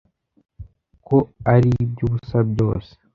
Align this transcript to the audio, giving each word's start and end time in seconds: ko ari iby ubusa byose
ko 1.05 1.17
ari 1.53 1.69
iby 1.83 1.99
ubusa 2.05 2.37
byose 2.51 2.91